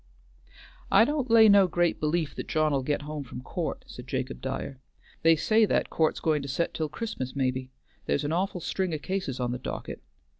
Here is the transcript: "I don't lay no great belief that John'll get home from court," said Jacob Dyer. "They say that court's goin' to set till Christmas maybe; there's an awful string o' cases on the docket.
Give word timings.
"I 0.89 1.05
don't 1.05 1.29
lay 1.29 1.47
no 1.47 1.67
great 1.67 1.99
belief 1.99 2.33
that 2.33 2.47
John'll 2.47 2.81
get 2.81 3.03
home 3.03 3.23
from 3.23 3.43
court," 3.43 3.85
said 3.85 4.07
Jacob 4.07 4.41
Dyer. 4.41 4.79
"They 5.21 5.35
say 5.35 5.63
that 5.65 5.91
court's 5.91 6.19
goin' 6.19 6.41
to 6.41 6.47
set 6.47 6.73
till 6.73 6.89
Christmas 6.89 7.35
maybe; 7.35 7.69
there's 8.07 8.23
an 8.23 8.33
awful 8.33 8.61
string 8.61 8.95
o' 8.95 8.97
cases 8.97 9.39
on 9.39 9.51
the 9.51 9.59
docket. 9.59 10.01